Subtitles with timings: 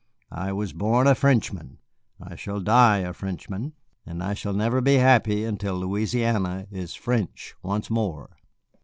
[0.33, 1.77] I was born a Frenchman,
[2.19, 3.73] I shall die a Frenchman,
[4.03, 8.31] and I shall never be happy until Louisiana is French once more.